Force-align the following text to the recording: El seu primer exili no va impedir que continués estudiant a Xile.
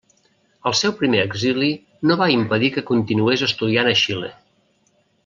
El 0.69 0.75
seu 0.79 0.93
primer 1.01 1.19
exili 1.25 1.69
no 2.11 2.17
va 2.23 2.29
impedir 2.37 2.71
que 2.79 2.85
continués 2.91 3.45
estudiant 3.49 3.93
a 3.95 3.97
Xile. 4.05 4.33